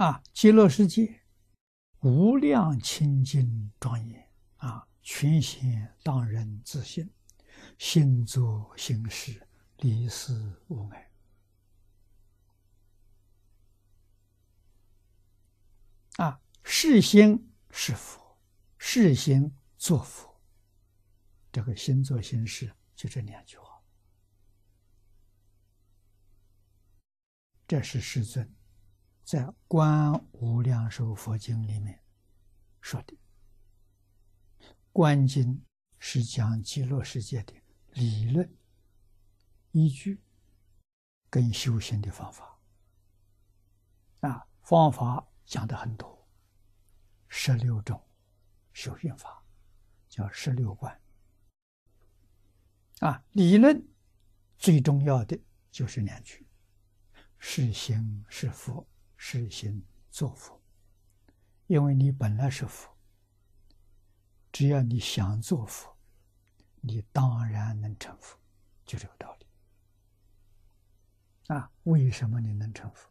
[0.00, 1.20] 啊，极乐世界
[2.00, 7.12] 无量清净庄严啊，全显当人自信，
[7.76, 11.10] 心作心事，离思无碍
[16.16, 18.38] 啊，是心是佛，
[18.78, 20.40] 是心作佛，
[21.52, 23.82] 这个心作心事就这两句话，
[27.68, 28.50] 这是世尊。
[29.30, 32.02] 在《观无量寿佛经》里面
[32.80, 33.16] 说的，
[34.90, 35.64] 观经
[36.00, 37.54] 是讲极乐世界的
[37.92, 38.52] 理论
[39.70, 40.20] 依据
[41.30, 42.58] 跟修行的方法。
[44.22, 46.28] 啊，方法讲的很多，
[47.28, 48.04] 十六种
[48.72, 49.44] 修行法
[50.08, 51.00] 叫十六观。
[52.98, 53.80] 啊，理论
[54.58, 55.38] 最重要的
[55.70, 56.44] 就是两句：
[57.38, 58.84] 是行是佛。
[59.22, 60.58] 实行做佛，
[61.66, 62.96] 因为你本来是佛，
[64.50, 65.94] 只要你想做佛，
[66.80, 68.38] 你当然能成佛，
[68.86, 69.46] 就这个道理。
[71.54, 73.10] 啊，为什么你能成佛？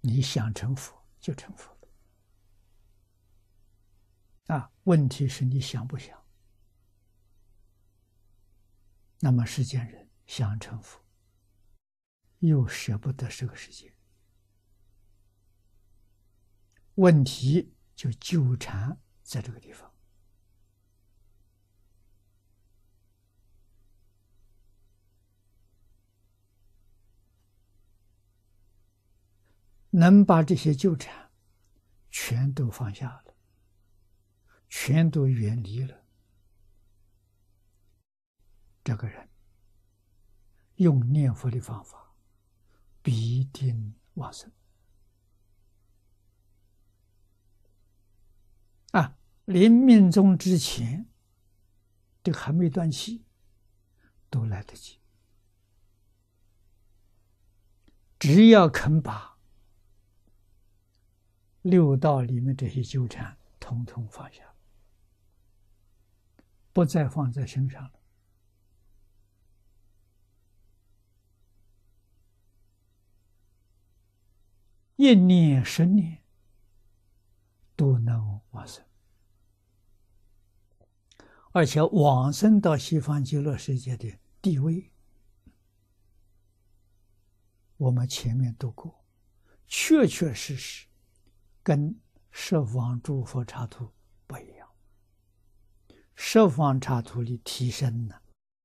[0.00, 1.72] 你想成佛就成佛
[4.46, 4.56] 了。
[4.56, 6.20] 啊，问题是你想不想？
[9.20, 11.00] 那么世间人想成佛。
[12.38, 13.92] 又舍不得这个世界，
[16.94, 19.92] 问题就纠缠在这个地方。
[29.90, 31.30] 能把这些纠缠
[32.10, 33.34] 全都放下了，
[34.68, 36.04] 全都远离了，
[38.84, 39.28] 这个人
[40.76, 42.07] 用念佛的方法。
[43.08, 44.52] 必定往生
[48.90, 49.16] 啊！
[49.46, 51.08] 临命终之前，
[52.22, 53.24] 这还没断气，
[54.28, 55.00] 都来得及。
[58.18, 59.38] 只要肯把
[61.62, 64.54] 六道里面这些纠缠统统放下，
[66.74, 67.92] 不再放在身上了。
[74.98, 76.24] 一念十年
[77.76, 78.84] 都能往生，
[81.52, 84.90] 而且往生到西方极乐世界的地位，
[87.76, 89.04] 我们前面读过，
[89.68, 90.88] 确确实实
[91.62, 91.96] 跟
[92.32, 93.92] 十方诸佛刹土
[94.26, 94.68] 不一样。
[96.16, 98.20] 十方刹土的提升呢，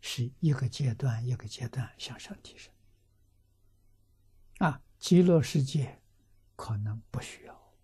[0.00, 2.72] 是一个阶段一个阶段向上提升。
[4.60, 6.00] 啊，极乐世界。
[6.56, 7.74] 可能不需要，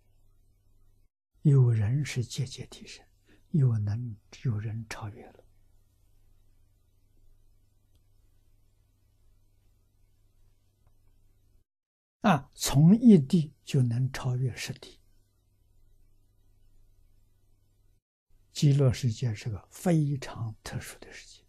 [1.41, 3.05] 有人是节节提升，
[3.49, 5.43] 有能有人超越了
[12.21, 12.51] 啊！
[12.53, 14.99] 从一地就能超越十地，
[18.53, 21.43] 极乐世界是个非常特殊的世界。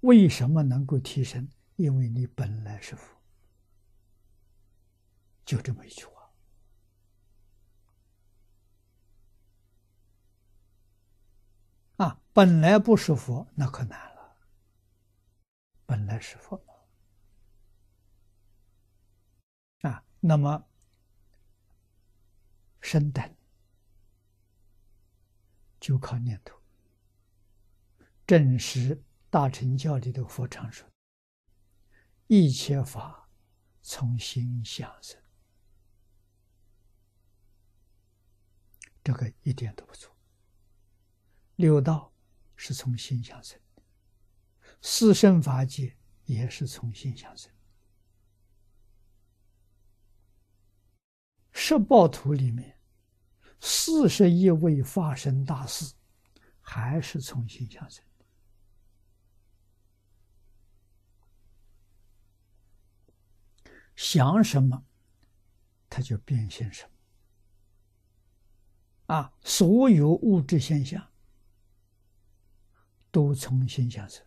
[0.00, 1.48] 为什么能够提升？
[1.76, 3.13] 因为你本来是佛。
[5.44, 6.12] 就这么一句话
[11.96, 12.20] 啊！
[12.32, 14.36] 本来不是佛，那可难了。
[15.86, 16.56] 本来是佛
[19.82, 20.66] 啊，那么
[22.80, 23.36] 生等
[25.78, 26.58] 就靠念头。
[28.26, 30.88] 正是大乘教里的佛常说
[32.26, 33.28] ：“一切法
[33.82, 35.22] 从心想生。”
[39.04, 40.12] 这个一点都不错。
[41.56, 42.12] 六道
[42.56, 43.60] 是从心想生，
[44.80, 47.52] 四圣法界也是从心想生。
[51.52, 52.80] 十报图里面，
[53.60, 55.94] 四十一位发生大事，
[56.60, 58.04] 还是从心想生。
[63.94, 64.84] 想什么，
[65.88, 66.93] 它就变现什么。
[69.06, 71.12] 啊，所有物质现象
[73.10, 74.24] 都从心下生。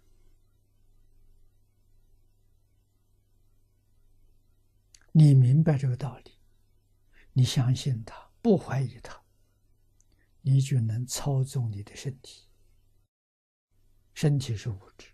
[5.12, 6.38] 你明白这个道理，
[7.34, 9.20] 你相信他，不怀疑他，
[10.42, 12.48] 你就能操纵你的身体。
[14.14, 15.12] 身体是物质，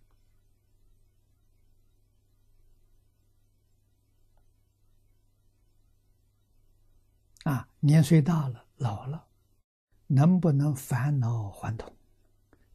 [7.44, 9.30] 啊，年岁大了，老了。
[10.08, 11.96] 能不能返老还童？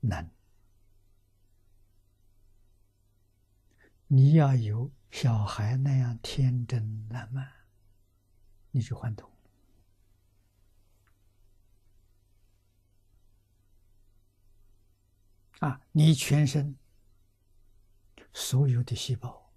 [0.01, 0.31] 能。
[4.07, 7.47] 你要有小孩那样天真烂漫，
[8.71, 9.31] 你就还童。
[15.61, 16.77] 啊，你全身
[18.33, 19.53] 所有的细胞，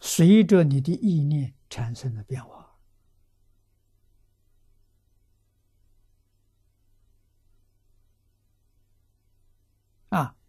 [0.00, 2.73] 随着你的意念产生了变化，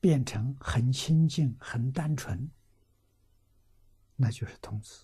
[0.05, 2.47] 变成很清净、很单纯，
[4.15, 5.03] 那就是童子。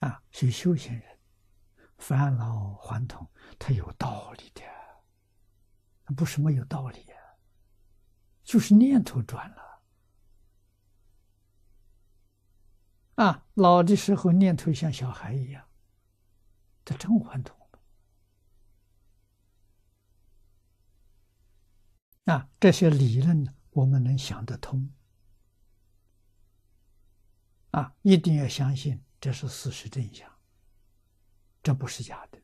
[0.00, 1.18] 啊，是修行人。
[1.96, 3.26] 返老还童，
[3.58, 4.62] 它有道理的，
[6.14, 7.16] 不是没有道理啊，
[8.44, 9.82] 就是念头转了
[13.14, 13.46] 啊。
[13.54, 15.66] 老的时候念头像小孩一样，
[16.84, 17.58] 他真还童
[22.24, 22.48] 啊。
[22.60, 24.90] 这些理论我们能想得通
[27.70, 30.30] 啊，一定要相信这是事实真相。
[31.62, 32.38] 这不是假的。